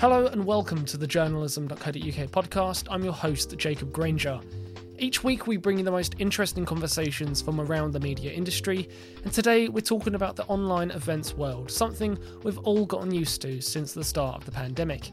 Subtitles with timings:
[0.00, 2.88] Hello and welcome to the journalism.co.uk podcast.
[2.90, 4.40] I'm your host, Jacob Granger.
[4.98, 8.88] Each week, we bring you the most interesting conversations from around the media industry,
[9.24, 13.60] and today we're talking about the online events world, something we've all gotten used to
[13.60, 15.10] since the start of the pandemic.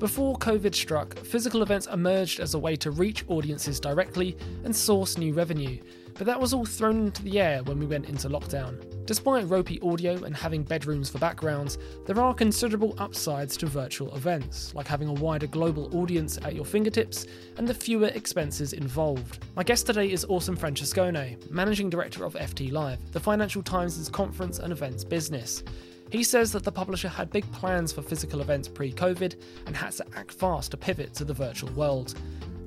[0.00, 5.18] Before COVID struck, physical events emerged as a way to reach audiences directly and source
[5.18, 5.78] new revenue,
[6.14, 8.82] but that was all thrown into the air when we went into lockdown.
[9.04, 11.76] Despite ropey audio and having bedrooms for backgrounds,
[12.06, 16.64] there are considerable upsides to virtual events, like having a wider global audience at your
[16.64, 17.26] fingertips
[17.58, 19.44] and the fewer expenses involved.
[19.54, 24.60] My guest today is Orson Francescone, Managing Director of FT Live, the Financial Times' conference
[24.60, 25.62] and events business.
[26.10, 29.92] He says that the publisher had big plans for physical events pre COVID and had
[29.92, 32.14] to act fast to pivot to the virtual world.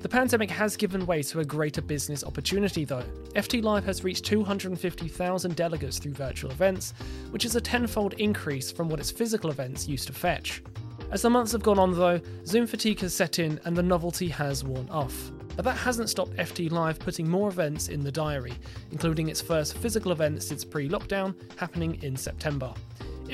[0.00, 3.04] The pandemic has given way to a greater business opportunity, though.
[3.34, 6.92] FT Live has reached 250,000 delegates through virtual events,
[7.30, 10.62] which is a tenfold increase from what its physical events used to fetch.
[11.10, 14.28] As the months have gone on, though, Zoom fatigue has set in and the novelty
[14.28, 15.30] has worn off.
[15.56, 18.54] But that hasn't stopped FT Live putting more events in the diary,
[18.90, 22.74] including its first physical event since pre lockdown, happening in September.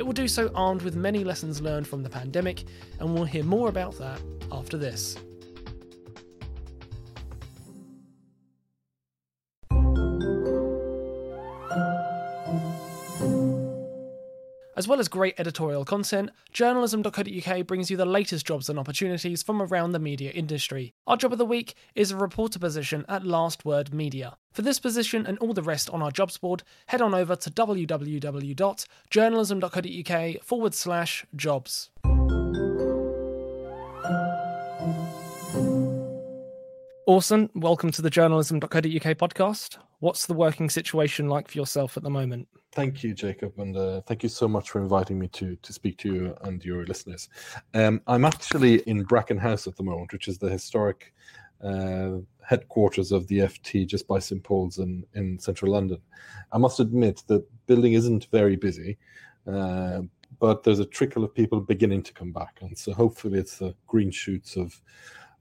[0.00, 2.64] It will do so armed with many lessons learned from the pandemic,
[3.00, 4.18] and we'll hear more about that
[4.50, 5.18] after this.
[14.80, 19.60] As well as great editorial content, journalism.co.uk brings you the latest jobs and opportunities from
[19.60, 20.94] around the media industry.
[21.06, 24.38] Our job of the week is a reporter position at Last Word Media.
[24.52, 27.50] For this position and all the rest on our jobs board, head on over to
[27.50, 31.90] www.journalism.co.uk forward slash jobs.
[37.06, 39.76] Orson, welcome to the journalism.co.uk podcast.
[40.00, 42.48] What's the working situation like for yourself at the moment?
[42.72, 45.98] Thank you, Jacob, and uh, thank you so much for inviting me to to speak
[45.98, 47.28] to you and your listeners.
[47.74, 51.12] Um, I'm actually in Bracken House at the moment, which is the historic
[51.62, 52.12] uh,
[52.42, 56.00] headquarters of the FT, just by St Paul's in in central London.
[56.50, 58.98] I must admit the building isn't very busy.
[59.46, 60.02] Uh,
[60.38, 63.74] but there's a trickle of people beginning to come back, and so hopefully it's the
[63.86, 64.80] green shoots of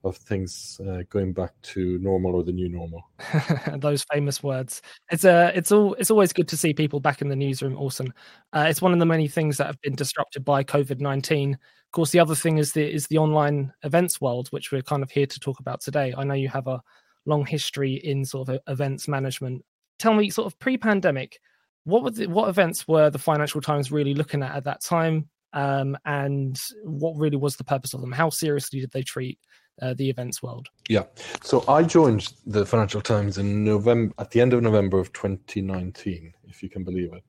[0.04, 3.04] of things uh, going back to normal or the new normal.
[3.78, 4.82] Those famous words.
[5.12, 7.78] It's uh, it's all it's always good to see people back in the newsroom.
[7.78, 8.14] Awesome.
[8.54, 11.54] Uh, it's one of the many things that have been disrupted by COVID nineteen.
[11.54, 15.04] Of course, the other thing is the is the online events world, which we're kind
[15.04, 16.14] of here to talk about today.
[16.18, 16.82] I know you have a
[17.26, 19.64] long history in sort of events management.
[19.98, 21.40] Tell me, sort of pre-pandemic,
[21.84, 25.30] what were the, what events were the Financial Times really looking at at that time,
[25.54, 28.12] um, and what really was the purpose of them?
[28.12, 29.40] How seriously did they treat
[29.82, 30.70] uh, the events world.
[30.88, 31.04] Yeah.
[31.44, 36.34] So I joined the Financial Times in November, at the end of November of 2019,
[36.48, 37.24] if you can believe it.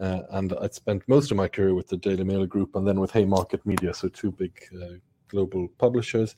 [0.00, 3.00] Uh, and I'd spent most of my career with the Daily Mail Group and then
[3.00, 4.94] with Haymarket Media, so two big uh,
[5.34, 6.36] global publishers.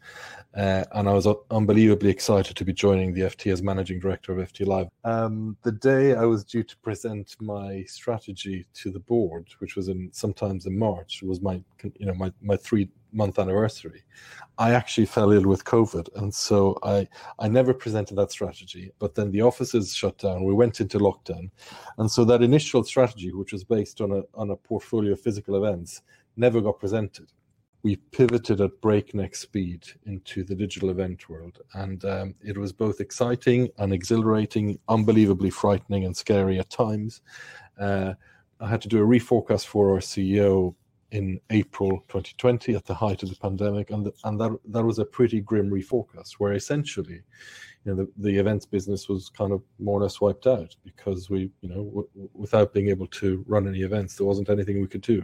[0.57, 4.39] Uh, and I was unbelievably excited to be joining the FT as managing director of
[4.51, 4.89] FT Live.
[5.05, 9.89] Um, the day I was due to present my strategy to the board, which was
[9.89, 11.63] in sometimes in March, was my
[11.99, 14.03] you know my my three month anniversary.
[14.59, 17.07] I actually fell ill with COVID, and so I
[17.39, 18.93] I never presented that strategy.
[18.99, 20.45] But then the offices shut down.
[20.45, 21.51] We went into lockdown,
[21.99, 25.57] and so that initial strategy, which was based on a on a portfolio of physical
[25.63, 26.01] events,
[26.37, 27.29] never got presented
[27.87, 31.61] we pivoted at breakneck speed into the digital event world.
[31.75, 37.23] And um, it was both exciting and exhilarating, unbelievably frightening and scary at times.
[37.79, 38.15] Uh,
[38.59, 40.75] I had to do a reforecast for our CEO
[41.13, 44.99] in April 2020 at the height of the pandemic, and the, and that that was
[44.99, 47.21] a pretty grim reforecast, where essentially
[47.87, 51.31] you know, the, the events business was kind of more or less wiped out because
[51.31, 54.89] we, you know, w- without being able to run any events, there wasn't anything we
[54.89, 55.23] could do.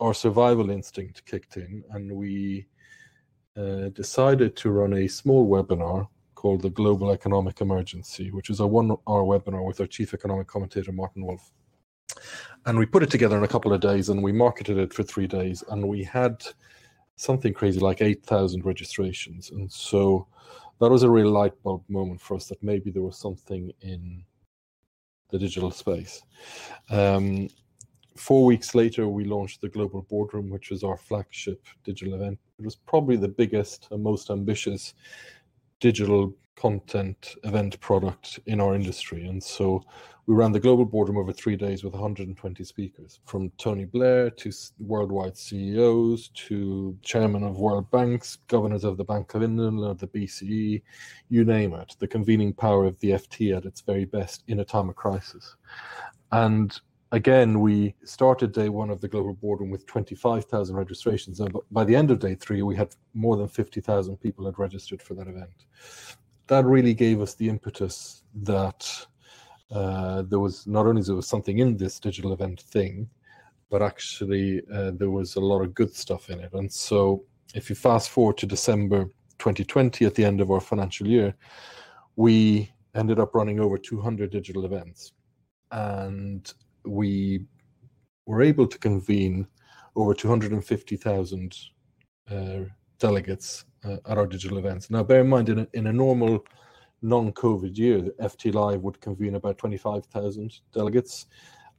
[0.00, 2.66] Our survival instinct kicked in, and we
[3.56, 8.66] uh, decided to run a small webinar called the Global Economic Emergency, which is a
[8.66, 11.52] one-hour webinar with our chief economic commentator Martin Wolf.
[12.66, 15.04] And we put it together in a couple of days, and we marketed it for
[15.04, 16.44] three days, and we had
[17.14, 19.52] something crazy like 8,000 registrations.
[19.52, 20.26] And so
[20.80, 24.24] that was a real light bulb moment for us that maybe there was something in
[25.30, 26.22] the digital space.
[26.90, 27.48] Um,
[28.16, 32.38] four weeks later, we launched the Global Boardroom, which was our flagship digital event.
[32.58, 34.94] It was probably the biggest and most ambitious
[35.80, 39.26] digital content event product in our industry.
[39.26, 39.84] And so
[40.26, 44.50] we ran the global boardroom over three days with 120 speakers, from Tony Blair to
[44.78, 50.06] worldwide CEOs to chairman of world banks, governors of the Bank of England, of the
[50.06, 50.82] BCE,
[51.28, 51.94] you name it.
[51.98, 55.56] The convening power of the FT at its very best in a time of crisis.
[56.32, 56.78] And
[57.12, 61.40] again, we started day one of the global boardroom with 25,000 registrations.
[61.40, 65.02] And by the end of day three, we had more than 50,000 people had registered
[65.02, 65.66] for that event.
[66.46, 69.06] That really gave us the impetus that
[69.74, 73.08] uh, there was not only there was something in this digital event thing,
[73.70, 76.52] but actually uh, there was a lot of good stuff in it.
[76.52, 77.24] And so,
[77.54, 79.04] if you fast forward to December
[79.38, 81.34] 2020, at the end of our financial year,
[82.14, 85.12] we ended up running over 200 digital events,
[85.72, 86.52] and
[86.84, 87.44] we
[88.26, 89.46] were able to convene
[89.96, 91.56] over 250,000
[92.30, 92.60] uh,
[93.00, 94.88] delegates uh, at our digital events.
[94.88, 96.44] Now, bear in mind, in a, in a normal
[97.04, 101.26] non-COVID year, FT Live would convene about 25,000 delegates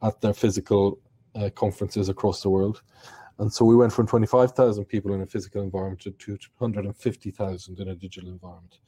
[0.01, 0.99] at their physical
[1.35, 2.81] uh, conferences across the world.
[3.39, 7.95] And so we went from 25,000 people in a physical environment to 250,000 in a
[7.95, 8.79] digital environment.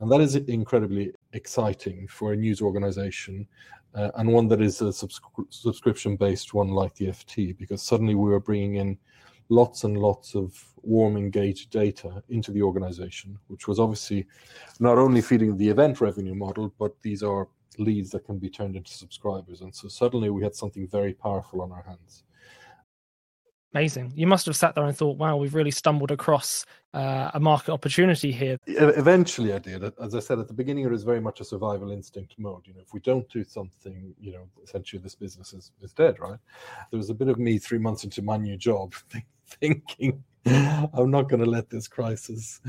[0.00, 3.46] And that is incredibly exciting for a news organization
[3.94, 8.14] uh, and one that is a subscri- subscription based one like the FT, because suddenly
[8.14, 8.98] we were bringing in
[9.48, 10.52] lots and lots of
[10.82, 14.26] warm, engaged data into the organization, which was obviously
[14.80, 17.48] not only feeding the event revenue model, but these are
[17.78, 19.60] leads that can be turned into subscribers.
[19.60, 22.24] And so suddenly we had something very powerful on our hands.
[23.74, 24.12] Amazing.
[24.14, 27.72] You must have sat there and thought, wow, we've really stumbled across uh, a market
[27.72, 28.56] opportunity here.
[28.68, 29.92] Eventually, I did.
[30.00, 32.62] As I said at the beginning, it was very much a survival instinct mode.
[32.66, 36.20] You know, if we don't do something, you know, essentially this business is, is dead,
[36.20, 36.38] right?
[36.92, 38.94] There was a bit of me three months into my new job
[39.60, 42.60] thinking, I'm not going to let this crisis,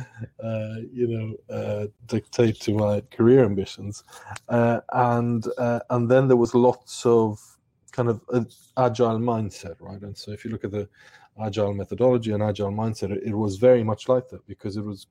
[0.43, 4.03] uh, you know, uh, dictate to my career ambitions.
[4.49, 7.54] Uh, and uh, and then there was lots of
[7.95, 8.47] kind of an
[8.77, 10.01] agile mindset, right?
[10.01, 10.87] And so if you look at the
[11.41, 15.07] agile methodology and agile mindset, it, it was very much like that because it was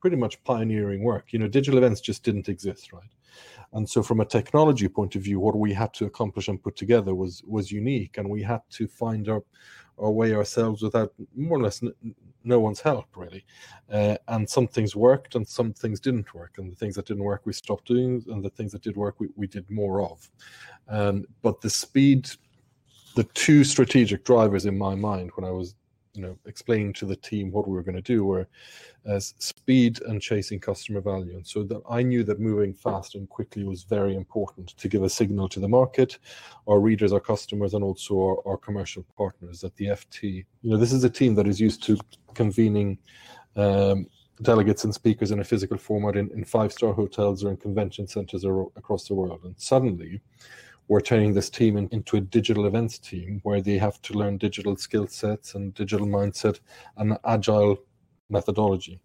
[0.00, 1.32] pretty much pioneering work.
[1.32, 3.12] You know, digital events just didn't exist, right?
[3.72, 6.76] And so, from a technology point of view, what we had to accomplish and put
[6.76, 9.42] together was was unique, and we had to find our
[10.00, 12.14] our way ourselves without more or less n-
[12.44, 13.44] no one's help, really.
[13.92, 16.54] Uh, and some things worked, and some things didn't work.
[16.58, 19.16] And the things that didn't work, we stopped doing, and the things that did work,
[19.18, 20.30] we, we did more of.
[20.88, 22.30] Um, but the speed,
[23.14, 25.74] the two strategic drivers in my mind when I was
[26.18, 28.48] you know explaining to the team what we were going to do were
[29.06, 31.36] as speed and chasing customer value.
[31.36, 35.04] And so that i knew that moving fast and quickly was very important to give
[35.04, 36.18] a signal to the market
[36.66, 40.76] our readers our customers and also our, our commercial partners that the ft you know
[40.76, 41.96] this is a team that is used to
[42.34, 42.98] convening
[43.56, 44.06] um,
[44.42, 48.06] delegates and speakers in a physical format in, in five star hotels or in convention
[48.06, 48.44] centers
[48.76, 49.40] across the world.
[49.44, 50.20] And suddenly
[50.88, 54.38] we're turning this team in, into a digital events team where they have to learn
[54.38, 56.60] digital skill sets and digital mindset
[56.96, 57.78] and agile
[58.30, 59.00] methodology.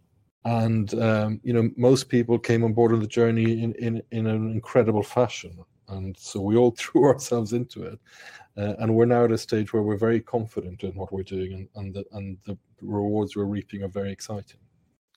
[0.46, 4.28] And um, you know, most people came on board on the journey in, in, in
[4.28, 5.58] an incredible fashion,
[5.90, 8.00] and so we all threw ourselves into it.
[8.56, 11.54] Uh, and we're now at a stage where we're very confident in what we're doing,
[11.54, 14.60] and and the, and the rewards we're reaping are very exciting.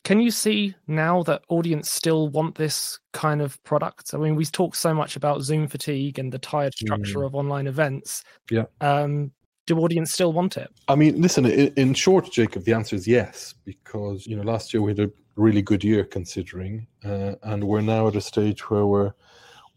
[0.07, 4.15] Can you see now that audience still want this kind of product?
[4.15, 7.27] I mean, we talk so much about Zoom fatigue and the tired structure mm.
[7.27, 8.23] of online events.
[8.49, 8.67] Yeah.
[8.81, 9.33] Um,
[9.67, 10.71] do audience still want it?
[10.87, 11.45] I mean, listen.
[11.45, 15.01] In, in short, Jacob, the answer is yes, because you know last year we had
[15.01, 19.13] a really good year considering, uh, and we're now at a stage where we're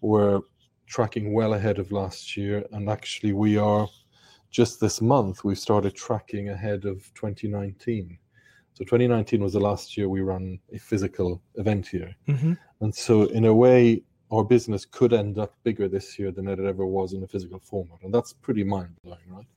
[0.02, 0.42] we're
[0.86, 3.88] tracking well ahead of last year, and actually we are
[4.52, 8.20] just this month we've started tracking ahead of 2019
[8.80, 12.16] so 2019 was the last year we ran a physical event here.
[12.30, 12.54] Mm-hmm.
[12.80, 16.60] And so, in a way, our business could end up bigger this year than it
[16.62, 17.98] ever was in a physical format.
[18.04, 19.48] And that's pretty mind blowing, right?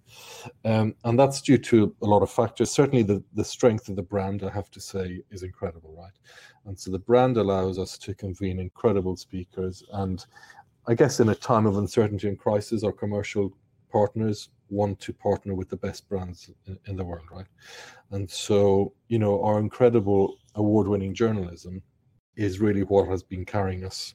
[0.65, 2.73] Um, and that's due to a lot of factors.
[2.73, 6.19] Certainly, the, the strength of the brand, I have to say, is incredible, right?
[6.65, 9.85] And so, the brand allows us to convene incredible speakers.
[9.93, 10.27] And
[10.89, 13.57] I guess in a time of uncertainty and crisis, our commercial
[13.93, 17.47] partners want to partner with the best brands in, in the world, right?
[18.11, 21.83] And so, you know, our incredible award-winning journalism
[22.37, 24.15] is really what has been carrying us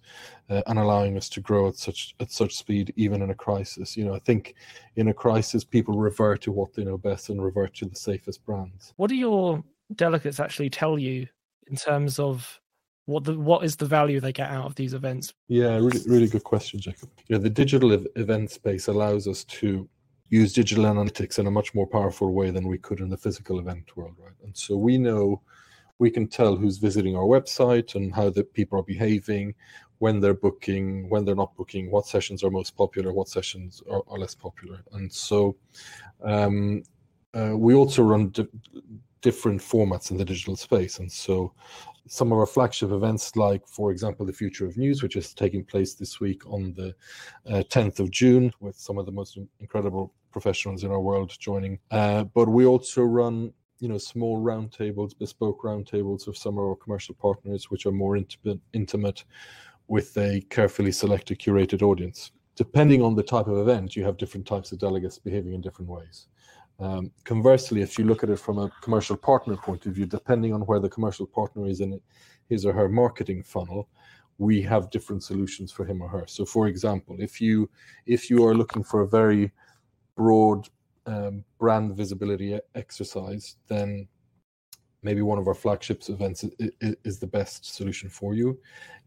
[0.49, 3.95] uh, and allowing us to grow at such at such speed even in a crisis.
[3.95, 4.55] You know i think
[4.95, 8.43] in a crisis people revert to what they know best and revert to the safest
[8.45, 8.93] brands.
[8.97, 9.63] What do your
[9.95, 11.27] delegates actually tell you
[11.67, 12.59] in terms of
[13.05, 15.33] what the what is the value they get out of these events?
[15.47, 17.09] Yeah really really good question jacob.
[17.27, 19.87] You know the digital ev- event space allows us to
[20.29, 23.59] use digital analytics in a much more powerful way than we could in the physical
[23.59, 24.33] event world, right?
[24.43, 25.41] And so we know
[25.99, 29.55] we can tell who's visiting our website and how the people are behaving,
[29.99, 34.03] when they're booking, when they're not booking, what sessions are most popular, what sessions are,
[34.07, 34.83] are less popular.
[34.93, 35.55] And so
[36.23, 36.83] um,
[37.33, 38.47] uh, we also run di-
[39.21, 40.99] different formats in the digital space.
[40.99, 41.53] And so
[42.07, 45.63] some of our flagship events, like, for example, the Future of News, which is taking
[45.63, 46.95] place this week on the
[47.49, 51.79] uh, 10th of June, with some of the most incredible professionals in our world joining.
[51.91, 56.75] Uh, but we also run you know small roundtables, bespoke roundtables with some of our
[56.75, 59.23] commercial partners, which are more intimate, intimate
[59.87, 62.31] with a carefully selected, curated audience.
[62.55, 65.89] Depending on the type of event, you have different types of delegates behaving in different
[65.89, 66.27] ways.
[66.79, 70.53] Um, conversely, if you look at it from a commercial partner point of view, depending
[70.53, 71.99] on where the commercial partner is in
[72.49, 73.89] his or her marketing funnel,
[74.37, 76.25] we have different solutions for him or her.
[76.27, 77.69] So, for example, if you
[78.05, 79.51] if you are looking for a very
[80.15, 80.69] broad
[81.07, 84.07] um, brand visibility exercise, then
[85.07, 86.43] maybe one of our flagships events
[87.05, 88.59] is, the best solution for you.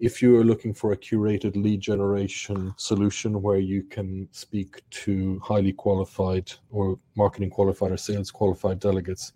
[0.09, 5.39] If you are looking for a curated lead generation solution where you can speak to
[5.51, 9.35] highly qualified or marketing qualified or sales qualified delegates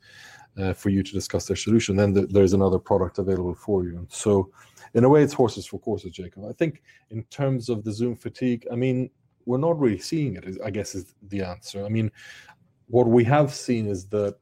[0.57, 4.07] uh, for you to discuss their solution, then th- there's another product available for you.
[4.09, 4.51] So,
[4.95, 6.45] in a way, it's horses for courses, Jacob.
[6.49, 9.11] I think in terms of the Zoom fatigue, I mean,
[9.45, 10.45] we're not really seeing it.
[10.65, 11.85] I guess is the answer.
[11.85, 12.11] I mean,
[12.87, 14.37] what we have seen is that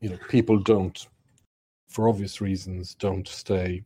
[0.00, 0.98] you know people don't
[1.90, 3.82] for obvious reasons, don't stay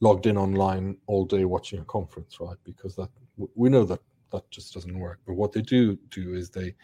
[0.00, 2.56] logged in online all day watching a conference, right?
[2.64, 3.08] Because that
[3.54, 5.20] we know that that just doesn't work.
[5.26, 6.74] But what they do do is they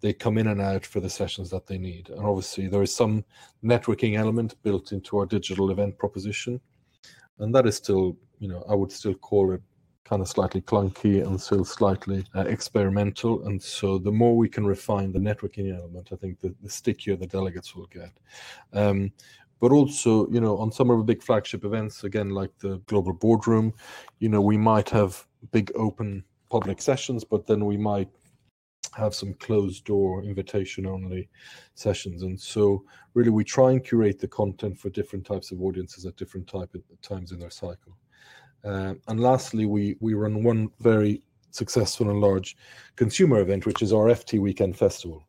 [0.00, 2.08] they come in and out for the sessions that they need.
[2.10, 3.24] And obviously, there is some
[3.64, 6.60] networking element built into our digital event proposition,
[7.38, 9.62] and that is still, you know, I would still call it
[10.04, 13.46] kind of slightly clunky and still slightly uh, experimental.
[13.46, 17.16] And so, the more we can refine the networking element, I think the, the stickier
[17.16, 18.12] the delegates will get.
[18.72, 19.12] Um,
[19.60, 23.12] but also you know on some of the big flagship events again like the global
[23.12, 23.72] boardroom
[24.18, 28.08] you know we might have big open public sessions but then we might
[28.96, 31.28] have some closed door invitation only
[31.74, 32.22] sessions.
[32.22, 36.16] And so really we try and curate the content for different types of audiences at
[36.16, 37.96] different type of times in their cycle.
[38.64, 42.56] Uh, and lastly we we run one very successful and large
[42.94, 45.26] consumer event which is our ft weekend festival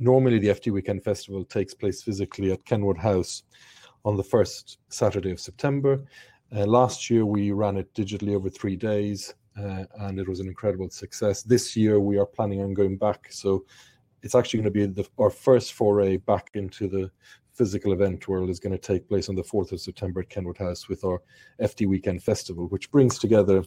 [0.00, 3.44] normally the FT Weekend Festival takes place physically at Kenwood House
[4.04, 6.02] on the first Saturday of September.
[6.56, 10.48] Uh, last year we ran it digitally over three days, uh, and it was an
[10.48, 11.42] incredible success.
[11.42, 13.64] This year we are planning on going back, so
[14.22, 17.10] it's actually going to be the, our first foray back into the
[17.52, 20.56] physical event world is going to take place on the 4th of September at Kenwood
[20.56, 21.22] House with our
[21.60, 23.62] FT Weekend Festival, which brings together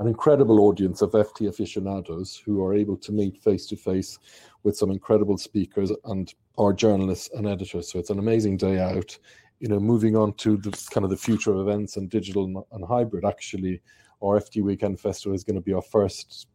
[0.00, 4.18] an incredible audience of FT aficionados who are able to meet face to face
[4.62, 7.92] with some incredible speakers and our journalists and editors.
[7.92, 9.16] So it's an amazing day out.
[9.58, 12.84] You know, moving on to the kind of the future of events and digital and
[12.86, 13.26] hybrid.
[13.26, 13.82] Actually,
[14.22, 16.46] our FT Weekend Festival is going to be our first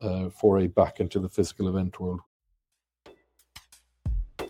[0.00, 2.20] uh, foray back into the physical event world.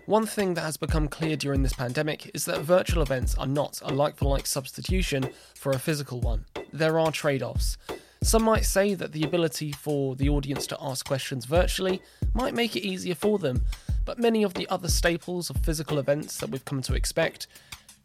[0.04, 3.80] One thing that has become clear during this pandemic is that virtual events are not
[3.82, 6.44] a like for like substitution for a physical one.
[6.70, 7.78] There are trade offs.
[8.22, 12.00] Some might say that the ability for the audience to ask questions virtually
[12.34, 13.62] might make it easier for them,
[14.04, 17.48] but many of the other staples of physical events that we've come to expect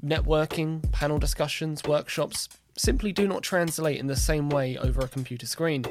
[0.03, 5.45] networking, panel discussions, workshops simply do not translate in the same way over a computer
[5.45, 5.85] screen.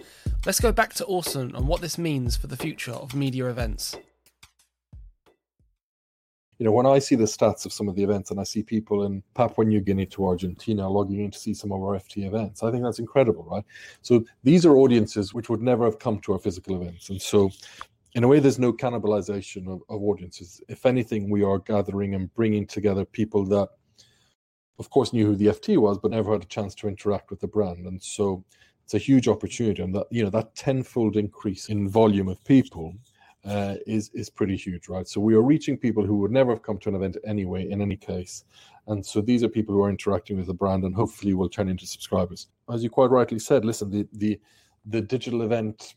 [0.45, 3.97] Let's go back to Orson and what this means for the future of media events
[6.58, 8.62] you know, when I see the stats of some of the events and I see
[8.62, 12.26] people in Papua New Guinea to Argentina logging in to see some of our FT
[12.26, 13.64] events, I think that's incredible, right?
[14.00, 17.10] So these are audiences which would never have come to our physical events.
[17.10, 17.50] And so,
[18.14, 20.62] in a way, there's no cannibalization of, of audiences.
[20.68, 23.68] If anything, we are gathering and bringing together people that,
[24.78, 27.40] of course, knew who the FT was, but never had a chance to interact with
[27.40, 27.84] the brand.
[27.84, 28.42] And so,
[28.84, 29.82] it's a huge opportunity.
[29.82, 32.94] And that, you know, that tenfold increase in volume of people
[33.46, 35.06] uh, is is pretty huge, right?
[35.06, 37.80] So we are reaching people who would never have come to an event anyway, in
[37.80, 38.44] any case,
[38.88, 41.68] and so these are people who are interacting with the brand and hopefully will turn
[41.68, 42.48] into subscribers.
[42.72, 44.40] As you quite rightly said, listen, the the
[44.86, 45.94] the digital event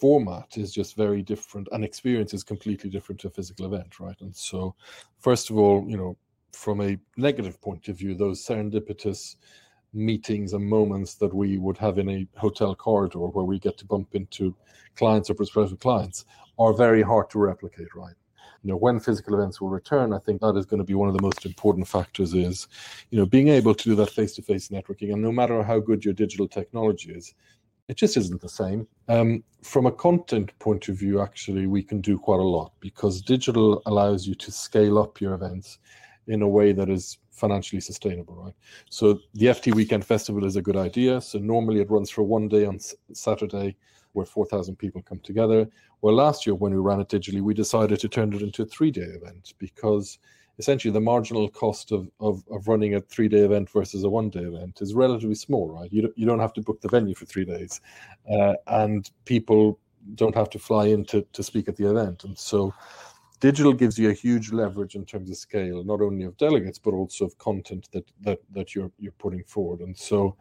[0.00, 4.20] format is just very different, and experience is completely different to a physical event, right?
[4.20, 4.74] And so,
[5.18, 6.16] first of all, you know,
[6.52, 9.36] from a negative point of view, those serendipitous
[9.94, 13.84] meetings and moments that we would have in a hotel corridor where we get to
[13.84, 14.54] bump into
[14.96, 16.24] clients or prospective clients
[16.58, 18.14] are very hard to replicate, right?
[18.62, 21.08] You know, when physical events will return, I think that is going to be one
[21.08, 22.68] of the most important factors is,
[23.10, 25.12] you know, being able to do that face-to-face networking.
[25.12, 27.34] And no matter how good your digital technology is,
[27.88, 28.86] it just isn't the same.
[29.08, 33.20] Um, from a content point of view, actually, we can do quite a lot because
[33.20, 35.78] digital allows you to scale up your events
[36.28, 38.54] in a way that is financially sustainable, right?
[38.90, 41.20] So the FT Weekend Festival is a good idea.
[41.20, 42.78] So normally it runs for one day on
[43.12, 43.76] Saturday
[44.12, 45.68] where 4,000 people come together.
[46.00, 48.66] Well, last year when we ran it digitally, we decided to turn it into a
[48.66, 50.18] three day event because
[50.58, 54.30] essentially the marginal cost of, of, of running a three day event versus a one
[54.30, 55.92] day event is relatively small, right?
[55.92, 57.80] You don't, you don't have to book the venue for three days,
[58.30, 59.78] uh, and people
[60.14, 62.24] don't have to fly in to, to speak at the event.
[62.24, 62.74] And so
[63.40, 66.94] digital gives you a huge leverage in terms of scale, not only of delegates, but
[66.94, 69.80] also of content that, that, that you're, you're putting forward.
[69.80, 70.36] And so,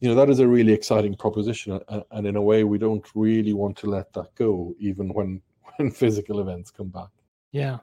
[0.00, 1.80] you know, that is a really exciting proposition.
[2.10, 5.42] And in a way, we don't really want to let that go, even when,
[5.76, 7.10] when physical events come back.
[7.52, 7.78] Yeah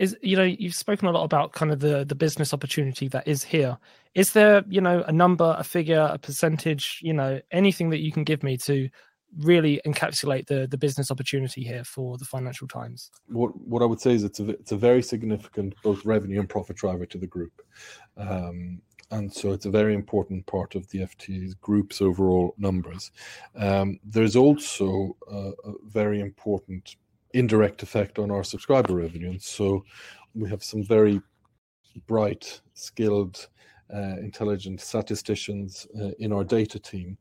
[0.00, 3.28] is you know you've spoken a lot about kind of the the business opportunity that
[3.28, 3.78] is here
[4.16, 8.10] is there you know a number a figure a percentage you know anything that you
[8.10, 8.88] can give me to
[9.38, 13.10] really encapsulate the the business opportunity here for the Financial Times?
[13.28, 16.48] What what I would say is it's a it's a very significant both revenue and
[16.48, 17.52] profit driver to the group.
[18.16, 23.10] Um, and so it's a very important part of the FT's group's overall numbers.
[23.56, 26.96] Um, there's also a, a, very important
[27.34, 29.30] indirect effect on our subscriber revenue.
[29.30, 29.84] And so
[30.34, 31.20] we have some very
[32.06, 33.48] bright, skilled,
[33.92, 37.18] uh, intelligent statisticians uh, in our data team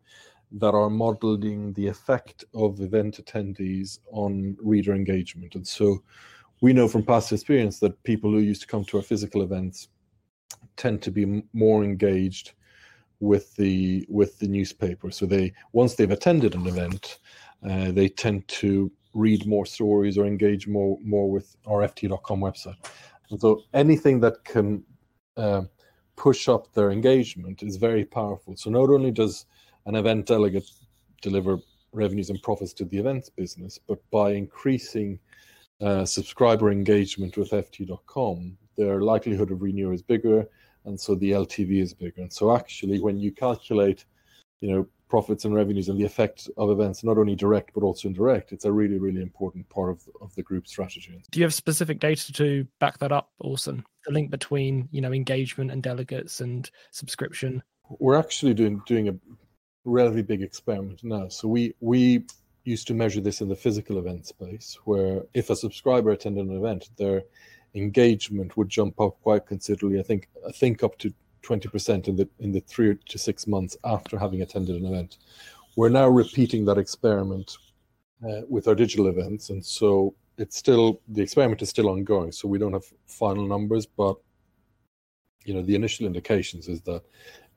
[0.51, 5.55] that are modeling the effect of event attendees on reader engagement.
[5.55, 6.03] And so
[6.62, 9.88] we know from past experience that people who used to come to our physical events
[10.79, 12.53] tend to be more engaged
[13.19, 15.12] with the with the newspaper.
[15.12, 17.19] So they once they've attended an event,
[17.69, 22.77] uh, they tend to read more stories or engage more more with our ft.com website.
[23.29, 24.83] And so anything that can
[25.38, 25.63] uh,
[26.15, 28.55] push up their engagement is very powerful.
[28.55, 29.45] So not only does
[29.86, 30.69] an event delegate
[31.21, 31.59] deliver
[31.91, 35.19] revenues and profits to the events business, but by increasing
[35.81, 40.48] uh, subscriber engagement with FT.com, their likelihood of renewal is bigger,
[40.86, 42.21] and so the LTV is bigger.
[42.21, 44.05] And so, actually, when you calculate,
[44.62, 48.07] you know, profits and revenues and the effect of events, not only direct but also
[48.07, 51.21] indirect, it's a really, really important part of of the group strategy.
[51.31, 53.83] Do you have specific data to back that up, Orson?
[54.05, 57.62] The link between you know engagement and delegates and subscription.
[58.00, 59.15] We're actually doing doing a
[59.86, 61.27] relatively big experiment now.
[61.29, 62.25] So we we
[62.63, 66.55] used to measure this in the physical event space, where if a subscriber attended an
[66.55, 67.24] event, their
[67.76, 70.00] engagement would jump up quite considerably.
[70.00, 73.48] I think I think up to twenty percent in the in the three to six
[73.48, 75.18] months after having attended an event.
[75.75, 77.58] We're now repeating that experiment
[78.24, 82.32] uh, with our digital events, and so it's still the experiment is still ongoing.
[82.32, 84.18] So we don't have final numbers, but
[85.46, 87.03] you know the initial indications is that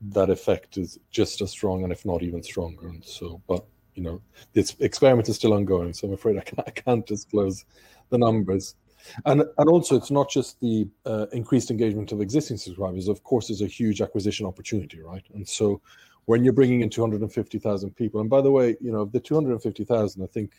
[0.09, 2.87] that effect is just as strong and if not even stronger.
[2.87, 4.21] And so, but you know,
[4.53, 7.65] this experiment is still ongoing, so I'm afraid I can't, I can't disclose
[8.09, 8.75] the numbers.
[9.25, 13.07] And and also, it's not just the uh, increased engagement of existing subscribers.
[13.07, 15.25] Of course, there's a huge acquisition opportunity, right?
[15.33, 15.81] And so,
[16.25, 20.27] when you're bringing in 250,000 people, and by the way, you know, the 250,000, I
[20.27, 20.51] think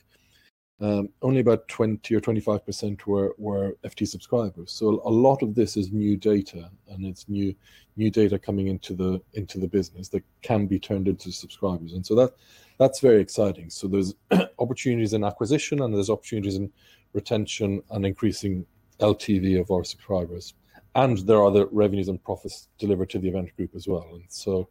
[0.80, 4.72] um, only about 20 or 25 percent were, were FT subscribers.
[4.72, 7.54] So a lot of this is new data, and it's new
[7.96, 12.04] new data coming into the into the business that can be turned into subscribers, and
[12.04, 12.32] so that
[12.78, 13.70] that's very exciting.
[13.70, 14.14] So there's
[14.58, 16.72] opportunities in acquisition, and there's opportunities in
[17.14, 18.66] retention and increasing
[19.00, 20.54] LTV of our subscribers,
[20.94, 24.08] and there are the revenues and profits delivered to the event group as well.
[24.12, 24.68] And so,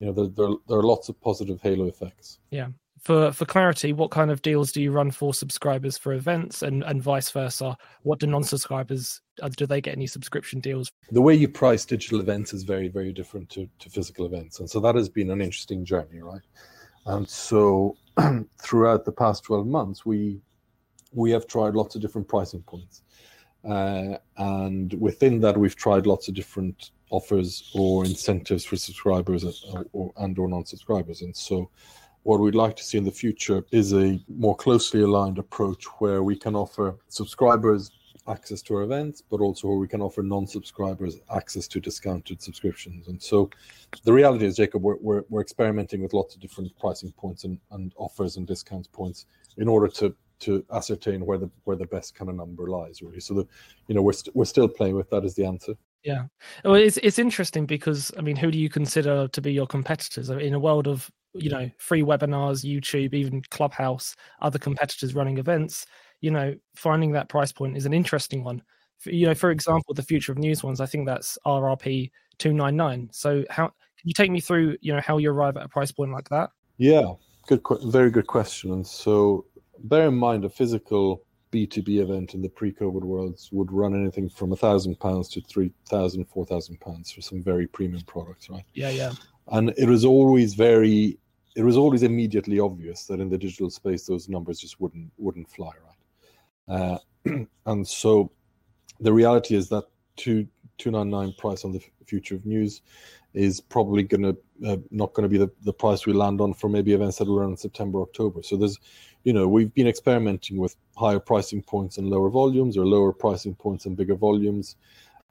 [0.00, 2.38] you know, there there, there are lots of positive halo effects.
[2.50, 2.68] Yeah,
[3.00, 6.82] for for clarity, what kind of deals do you run for subscribers for events, and
[6.84, 7.76] and vice versa?
[8.02, 10.90] What do non-subscribers uh, do they get any subscription deals?
[11.10, 14.68] The way you price digital events is very very different to to physical events, and
[14.68, 16.42] so that has been an interesting journey, right?
[17.06, 17.96] And so
[18.62, 20.40] throughout the past twelve months, we
[21.12, 23.02] we have tried lots of different pricing points,
[23.68, 29.86] uh, and within that, we've tried lots of different offers or incentives for subscribers or,
[29.92, 31.70] or and or non-subscribers, and so
[32.24, 36.22] what we'd like to see in the future is a more closely aligned approach where
[36.22, 37.90] we can offer subscribers
[38.28, 43.08] access to our events, but also where we can offer non-subscribers access to discounted subscriptions.
[43.08, 43.48] And so
[44.04, 47.58] the reality is, Jacob, we're, we're, we're experimenting with lots of different pricing points and,
[47.70, 52.14] and offers and discounts points in order to to ascertain where the where the best
[52.14, 53.20] kind of number lies really.
[53.20, 53.46] So the
[53.86, 55.74] you know we're, we st- we're still playing with that as the answer.
[56.04, 56.24] Yeah.
[56.64, 60.30] Well it's it's interesting because i mean who do you consider to be your competitors?
[60.30, 65.84] In a world of you know free webinars youtube even clubhouse other competitors running events
[66.22, 68.62] you know finding that price point is an interesting one.
[69.04, 73.44] You know for example the future of news ones i think that's rrp 299 so
[73.50, 76.12] how can you take me through you know how you arrive at a price point
[76.12, 76.50] like that?
[76.76, 77.14] Yeah.
[77.48, 78.72] Good very good question.
[78.72, 79.46] And so
[79.84, 84.52] bear in mind a physical b2b event in the pre-covid worlds would run anything from
[84.52, 88.64] a thousand pounds to three thousand four thousand pounds for some very premium products right?
[88.74, 89.12] Yeah yeah.
[89.50, 91.18] And it was always very
[91.56, 95.50] it was always immediately obvious that in the digital space those numbers just wouldn't wouldn't
[95.50, 96.98] fly right?
[97.26, 98.30] Uh, and so
[99.00, 99.84] the reality is that
[100.16, 100.46] to
[100.78, 102.82] 299 price on the future of news
[103.34, 104.36] is probably going to
[104.66, 107.28] uh, not going to be the, the price we land on for maybe events that
[107.28, 108.42] will run in September, October.
[108.42, 108.78] So there's,
[109.28, 113.54] you know, we've been experimenting with higher pricing points and lower volumes, or lower pricing
[113.54, 114.76] points and bigger volumes.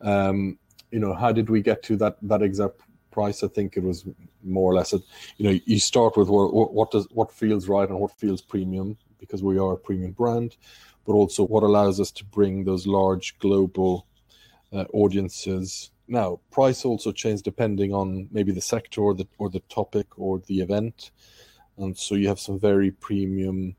[0.02, 0.60] Um,
[0.92, 2.80] you know, how did we get to that that exact
[3.10, 3.42] price?
[3.42, 4.06] I think it was
[4.44, 5.00] more or less, a,
[5.38, 8.98] you know, you start with what, what does what feels right and what feels premium
[9.18, 10.58] because we are a premium brand,
[11.08, 14.06] but also what allows us to bring those large global
[14.74, 19.64] uh, audiences now, price also changes depending on maybe the sector or the or the
[19.70, 21.10] topic or the event,
[21.78, 23.76] and so you have some very premium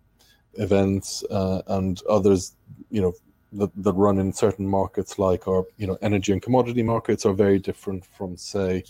[0.58, 2.54] events uh, and others,
[2.90, 3.12] you know,
[3.52, 7.32] that, that run in certain markets like our you know energy and commodity markets are
[7.32, 8.84] very different from say,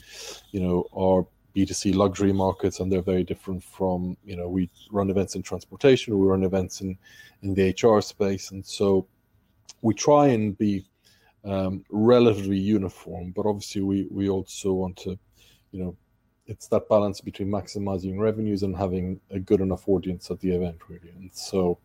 [0.50, 5.10] you know, our B2C luxury markets, and they're very different from you know we run
[5.10, 6.98] events in transportation, we run events in
[7.42, 9.06] in the HR space, and so
[9.82, 10.84] we try and be
[11.44, 13.32] um, relatively uniform.
[13.34, 15.18] But obviously, we we also want to,
[15.70, 15.96] you know,
[16.48, 20.78] it's that balance between maximizing revenues and having a good enough audience at the event,
[20.88, 21.10] really.
[21.10, 21.78] And so,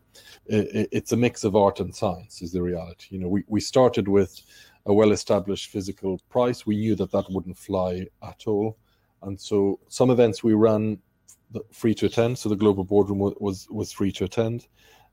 [0.46, 3.06] it, it's a mix of art and science, is the reality.
[3.10, 4.42] You know, we we started with
[4.86, 6.66] a well-established physical price.
[6.66, 8.76] We knew that that wouldn't fly at all,
[9.22, 10.98] and so some events we ran
[11.70, 12.38] free to attend.
[12.38, 14.66] So the global boardroom was was free to attend.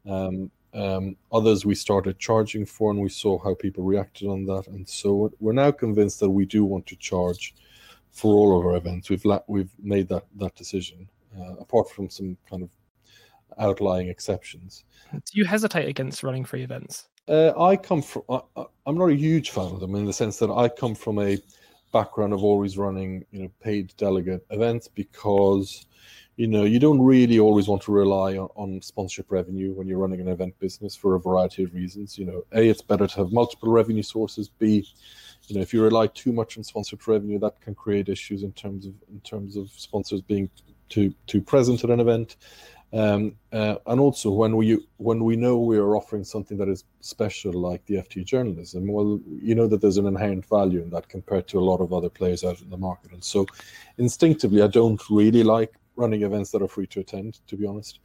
[0.08, 4.68] Um, um, others we started charging for, and we saw how people reacted on that.
[4.68, 7.54] And so we're now convinced that we do want to charge
[8.12, 9.10] for all of our events.
[9.10, 11.08] We've la- we've made that that decision,
[11.40, 12.70] uh, apart from some kind of
[13.58, 14.84] outlying exceptions.
[15.12, 17.08] Do you hesitate against running free events?
[17.28, 18.24] Uh, I come from.
[18.30, 21.20] I, am not a huge fan of them in the sense that I come from
[21.20, 21.38] a
[21.94, 25.86] background of always running, you know, paid delegate events because
[26.38, 30.00] you know you don't really always want to rely on, on, sponsorship revenue when you're
[30.00, 33.18] running an event business for a variety of reasons you know a it's better to
[33.18, 34.88] have multiple revenue sources b
[35.52, 38.52] you know if you rely too much on sponsored revenue that can create issues in
[38.54, 40.50] terms of in terms of sponsors being
[40.90, 42.38] too too present at an event
[42.94, 46.84] um, uh, and also when we when we know we are offering something that is
[47.00, 51.08] special like the FT journalism, well, you know that there's an inherent value in that
[51.08, 53.14] compared to a lot of other players out in the market.
[53.14, 53.46] And so,
[53.98, 58.00] instinctively, I don't really like running events that are free to attend, to be honest.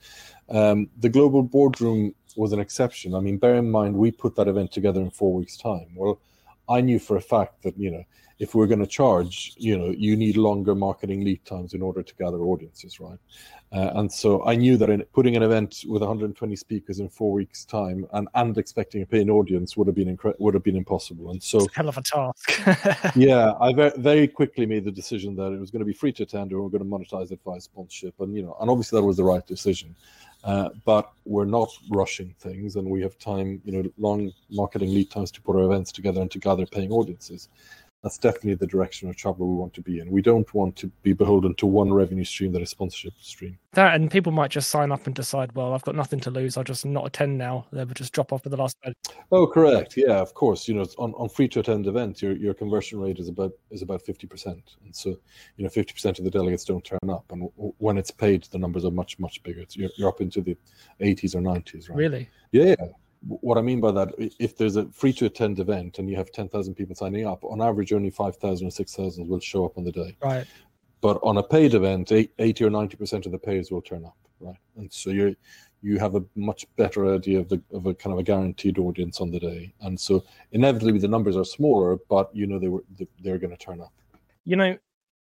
[0.48, 3.14] Um, the Global Boardroom was an exception.
[3.14, 5.88] I mean, bear in mind, we put that event together in four weeks' time.
[5.96, 6.20] Well,
[6.68, 8.04] I knew for a fact that, you know,
[8.38, 12.02] if we're going to charge, you know, you need longer marketing lead times in order
[12.02, 13.18] to gather audiences, right?
[13.72, 17.32] Uh, and so I knew that in putting an event with 120 speakers in four
[17.32, 20.76] weeks' time and, and expecting a paying audience would have been incre- would have been
[20.76, 21.30] impossible.
[21.30, 23.14] And so, hell of a task.
[23.16, 26.12] yeah, I very, very quickly made the decision that it was going to be free
[26.12, 28.14] to attend, and we we're going to monetize it via sponsorship.
[28.20, 29.96] And you know, and obviously that was the right decision.
[30.46, 35.10] Uh, but we're not rushing things, and we have time, you know, long marketing lead
[35.10, 37.48] times to put our events together and to gather paying audiences
[38.06, 40.08] that's definitely the direction of travel we want to be in.
[40.08, 43.58] We don't want to be beholden to one revenue stream that is sponsorship stream.
[43.72, 46.56] That and people might just sign up and decide, well, I've got nothing to lose.
[46.56, 47.66] I'll just not attend now.
[47.72, 48.96] They would just drop off at the last minute.
[49.32, 49.96] Oh, correct.
[49.96, 50.68] Yeah, of course.
[50.68, 53.82] You know, on, on free to attend events, your your conversion rate is about is
[53.82, 55.10] about fifty percent, and so
[55.56, 58.58] you know fifty percent of the delegates don't turn up, and when it's paid, the
[58.58, 59.62] numbers are much much bigger.
[59.62, 60.56] It's, you're, you're up into the
[61.00, 61.98] eighties or nineties, right?
[61.98, 62.30] Really?
[62.52, 62.86] Yeah, yeah
[63.26, 66.30] what I mean by that, if there's a free to attend event and you have
[66.32, 69.92] 10,000 people signing up, on average, only 5,000 or 6,000 will show up on the
[69.92, 70.16] day.
[70.22, 70.46] Right.
[71.00, 74.16] But on a paid event, 80 or 90% of the payers will turn up.
[74.40, 74.56] Right.
[74.76, 75.34] And so you
[75.82, 79.20] you have a much better idea of the of a kind of a guaranteed audience
[79.20, 79.72] on the day.
[79.80, 82.84] And so inevitably the numbers are smaller, but you know they were
[83.22, 83.92] they're going to turn up.
[84.44, 84.76] You know,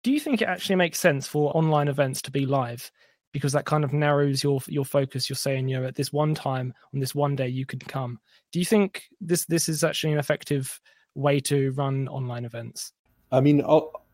[0.02, 2.90] do you think it actually makes sense for online events to be live?
[3.34, 5.28] Because that kind of narrows your your focus.
[5.28, 8.18] You're saying, you know, at this one time on this one day you can come.
[8.52, 10.80] Do you think this this is actually an effective
[11.14, 12.92] way to run online events?
[13.32, 13.60] I mean,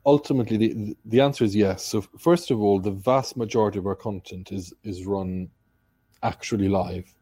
[0.06, 1.84] ultimately, the the answer is yes.
[1.84, 5.50] So first of all, the vast majority of our content is is run
[6.22, 7.14] actually live,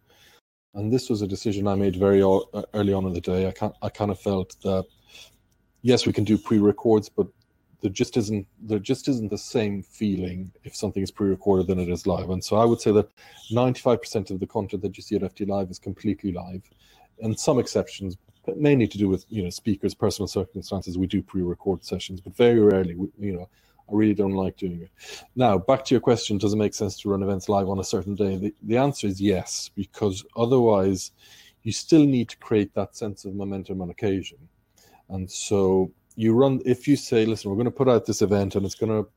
[0.74, 2.22] and this was a decision I made very
[2.74, 3.48] early on in the day.
[3.48, 4.84] I can I kind of felt that
[5.82, 7.26] yes, we can do pre-records, but
[7.80, 11.88] there just isn't there just isn't the same feeling if something is pre-recorded than it
[11.88, 12.30] is live.
[12.30, 13.08] And so I would say that
[13.52, 16.62] 95% of the content that you see at FT Live is completely live,
[17.20, 18.16] and some exceptions,
[18.56, 20.98] mainly to do with you know speakers' personal circumstances.
[20.98, 23.48] We do pre-record sessions, but very rarely, you know.
[23.90, 24.90] I really don't like doing it.
[25.34, 27.84] Now, back to your question: Does it make sense to run events live on a
[27.84, 28.36] certain day?
[28.36, 31.12] The, the answer is yes, because otherwise,
[31.62, 34.36] you still need to create that sense of momentum on occasion.
[35.08, 38.54] And so you run if you say listen we're going to put out this event
[38.54, 39.08] and it's going to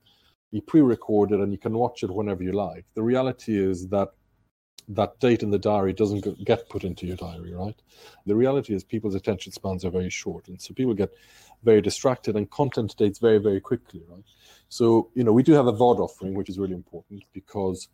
[0.51, 4.09] be pre-recorded and you can watch it whenever you like the reality is that
[4.87, 7.81] that date in the diary doesn't get put into your diary right
[8.25, 11.11] the reality is people's attention spans are very short and so people get
[11.63, 14.23] very distracted, and content dates very, very quickly, right?
[14.69, 17.87] So, you know, we do have a VOD offering, which is really important because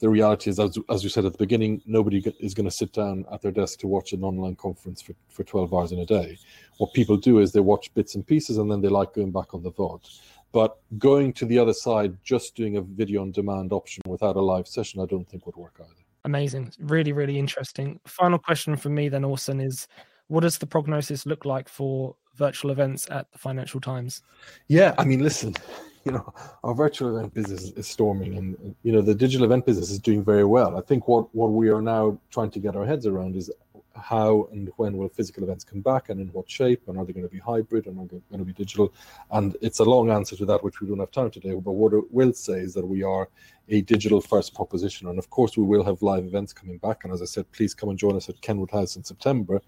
[0.00, 2.92] the reality is, as, as you said at the beginning, nobody is going to sit
[2.92, 6.06] down at their desk to watch an online conference for, for 12 hours in a
[6.06, 6.38] day.
[6.78, 9.52] What people do is they watch bits and pieces and then they like going back
[9.52, 10.20] on the VOD.
[10.52, 14.40] But going to the other side, just doing a video on demand option without a
[14.40, 15.92] live session, I don't think would work either.
[16.24, 16.72] Amazing.
[16.80, 18.00] Really, really interesting.
[18.06, 19.86] Final question for me then, Orson, is
[20.28, 24.22] what does the prognosis look like for virtual events at the Financial Times?
[24.68, 25.54] Yeah, I mean, listen,
[26.04, 26.32] you know,
[26.64, 30.24] our virtual event business is storming, and you know, the digital event business is doing
[30.24, 30.78] very well.
[30.78, 33.50] I think what what we are now trying to get our heads around is
[33.94, 37.12] how and when will physical events come back, and in what shape, and are they
[37.12, 38.94] going to be hybrid, and are they going to be digital?
[39.30, 41.52] And it's a long answer to that, which we don't have time today.
[41.52, 43.28] But what I will say is that we are
[43.68, 47.04] a digital first proposition, and of course, we will have live events coming back.
[47.04, 49.60] And as I said, please come and join us at Kenwood House in September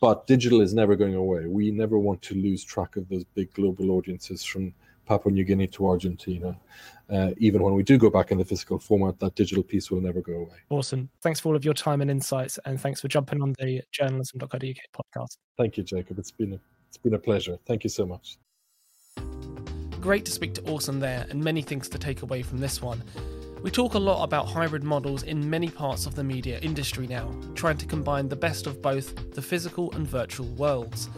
[0.00, 1.46] but digital is never going away.
[1.46, 5.66] We never want to lose track of those big global audiences from Papua New Guinea
[5.68, 6.56] to Argentina.
[7.10, 10.00] Uh, even when we do go back in the physical format, that digital piece will
[10.00, 10.56] never go away.
[10.70, 11.10] Awesome.
[11.22, 14.60] Thanks for all of your time and insights, and thanks for jumping on the journalism.co.uk
[14.60, 15.36] podcast.
[15.58, 16.18] Thank you, Jacob.
[16.18, 17.58] It's been a, it's been a pleasure.
[17.66, 18.38] Thank you so much.
[20.00, 23.02] Great to speak to Orson there, and many things to take away from this one.
[23.62, 27.34] We talk a lot about hybrid models in many parts of the media industry now,
[27.54, 31.08] trying to combine the best of both the physical and virtual worlds.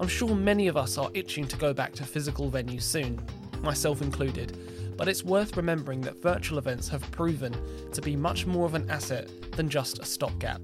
[0.00, 3.20] I'm sure many of us are itching to go back to physical venues soon,
[3.60, 4.56] myself included,
[4.96, 7.54] but it's worth remembering that virtual events have proven
[7.92, 10.62] to be much more of an asset than just a stopgap.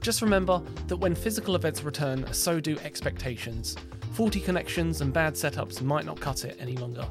[0.00, 3.76] Just remember that when physical events return, so do expectations.
[4.12, 7.06] Faulty connections and bad setups might not cut it any longer.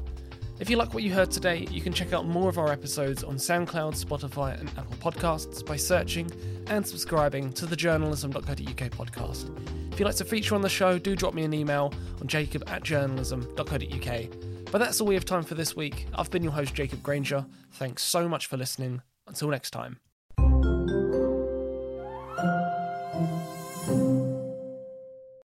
[0.60, 3.24] If you like what you heard today, you can check out more of our episodes
[3.24, 6.30] on SoundCloud, Spotify, and Apple Podcasts by searching
[6.68, 9.50] and subscribing to the journalism.co.uk podcast.
[9.92, 12.62] If you'd like to feature on the show, do drop me an email on jacob
[12.68, 14.30] at journalism.co.uk.
[14.70, 16.06] But that's all we have time for this week.
[16.14, 17.46] I've been your host, Jacob Granger.
[17.72, 19.02] Thanks so much for listening.
[19.26, 20.03] Until next time.